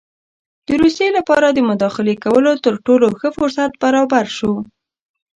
د 0.67 0.69
روسیې 0.81 1.09
لپاره 1.17 1.47
د 1.51 1.59
مداخلې 1.69 2.13
کولو 2.23 2.51
تر 2.65 2.73
ټولو 2.85 3.07
ښه 3.19 3.29
فرصت 3.37 3.71
برابر 3.83 4.25
شو. 4.37 4.53